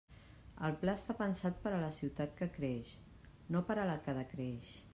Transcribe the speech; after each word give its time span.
El 0.67 0.71
pla 0.83 0.95
està 0.99 1.15
pensat 1.19 1.59
per 1.65 1.73
a 1.75 1.81
la 1.83 1.91
ciutat 1.97 2.33
que 2.39 2.47
creix, 2.55 2.95
no 3.57 3.63
per 3.69 3.77
a 3.83 3.85
la 3.91 3.99
que 4.07 4.17
decreix. 4.23 4.73